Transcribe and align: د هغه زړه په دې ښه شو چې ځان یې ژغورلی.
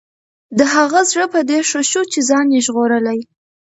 د 0.57 0.59
هغه 0.73 0.99
زړه 1.11 1.25
په 1.33 1.39
دې 1.49 1.59
ښه 1.69 1.81
شو 1.89 2.01
چې 2.11 2.19
ځان 2.29 2.45
یې 2.55 2.61
ژغورلی. 2.65 3.19